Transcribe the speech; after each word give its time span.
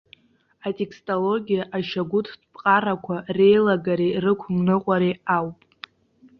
Атекстологиа 0.67 1.63
ашьагәыҭтә 1.77 2.45
ԥҟарақәа 2.53 3.15
реилагареи 3.37 4.17
рықәымныҟәареи 4.23 5.15
ауп. 5.35 5.57